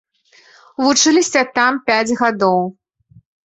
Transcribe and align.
Вучыліся 0.85 1.41
там 1.61 1.79
пяць 1.91 2.17
гадоў. 2.25 2.61